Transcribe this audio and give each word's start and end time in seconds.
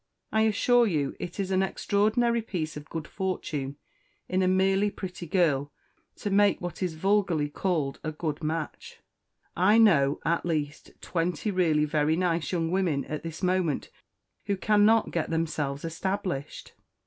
I 0.31 0.47
assure 0.49 0.87
you, 0.87 1.15
it 1.19 1.39
is 1.39 1.51
an 1.51 1.61
extraordinary 1.61 2.41
piece 2.41 2.75
of 2.75 2.89
good 2.89 3.07
fortune 3.07 3.77
in 4.27 4.41
a 4.41 4.47
merely 4.47 4.89
pretty 4.89 5.27
girl 5.27 5.71
to 6.15 6.31
make 6.31 6.59
what 6.59 6.81
is 6.81 6.95
vulgarly 6.95 7.49
called 7.49 7.99
a 8.03 8.11
good 8.11 8.41
match. 8.41 8.97
I 9.55 9.77
know, 9.77 10.19
at 10.25 10.43
least, 10.43 10.89
twenty 11.01 11.51
really 11.51 11.85
very 11.85 12.15
nice 12.15 12.51
young 12.51 12.71
women 12.71 13.05
at 13.05 13.21
this 13.21 13.43
moment 13.43 13.91
who 14.47 14.57
cannot 14.57 15.11
get 15.11 15.29
themselves 15.29 15.85
established." 15.85 16.73